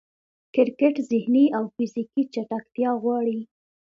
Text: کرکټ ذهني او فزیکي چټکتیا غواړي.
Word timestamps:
کرکټ 0.53 0.95
ذهني 1.11 1.45
او 1.57 1.63
فزیکي 1.75 2.23
چټکتیا 2.33 2.91
غواړي. 3.01 3.39